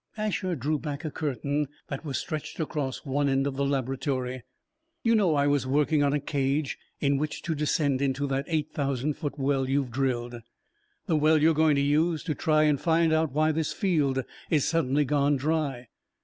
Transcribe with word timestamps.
Asher 0.17 0.55
drew 0.55 0.79
back 0.79 1.05
a 1.05 1.11
curtain 1.11 1.67
that 1.87 2.03
was 2.03 2.17
stretched 2.17 2.59
across 2.59 3.05
one 3.05 3.29
end 3.29 3.45
of 3.45 3.55
the 3.55 3.63
laboratory. 3.67 4.41
"You 5.03 5.13
know 5.13 5.35
I 5.35 5.45
was 5.45 5.67
working 5.67 6.01
on 6.01 6.11
a 6.11 6.19
cage 6.19 6.79
in 6.99 7.19
which 7.19 7.43
to 7.43 7.53
descend 7.53 8.01
into 8.01 8.25
that 8.25 8.45
eight 8.47 8.71
thousand 8.71 9.13
foot 9.13 9.37
well 9.37 9.69
you've 9.69 9.91
drilled 9.91 10.41
the 11.05 11.15
well 11.15 11.39
you're 11.39 11.53
going 11.53 11.75
to 11.75 11.81
use 11.81 12.23
to 12.23 12.33
try 12.33 12.63
and 12.63 12.81
find 12.81 13.11
why 13.31 13.51
this 13.51 13.73
field 13.73 14.23
is 14.49 14.65
suddenly 14.67 15.05
gone 15.05 15.35
dry. 15.37 15.85